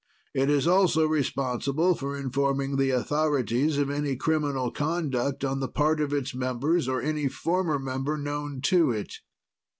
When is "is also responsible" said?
0.49-1.93